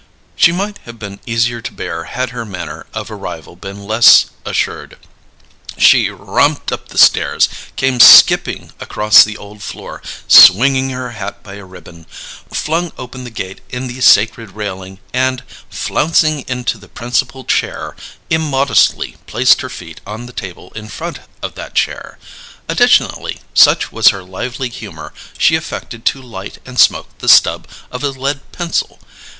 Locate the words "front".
20.87-21.19